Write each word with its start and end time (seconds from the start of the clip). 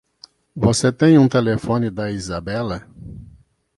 Você 0.55 0.91
tem 0.91 1.19
um 1.19 1.27
telefone 1.29 1.91
da 1.91 2.09
Izabela? 2.09 2.89